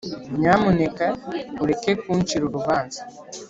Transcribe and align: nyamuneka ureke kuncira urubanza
nyamuneka 0.39 1.05
ureke 1.63 1.91
kuncira 2.01 2.43
urubanza 2.45 2.99